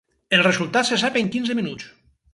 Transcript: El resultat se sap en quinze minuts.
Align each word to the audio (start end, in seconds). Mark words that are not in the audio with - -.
El 0.37 0.41
resultat 0.47 0.89
se 0.89 0.99
sap 1.03 1.19
en 1.23 1.31
quinze 1.37 1.61
minuts. 1.61 1.91